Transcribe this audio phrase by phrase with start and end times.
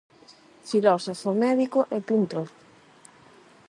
[0.69, 2.47] Filósofo, médico e pintor.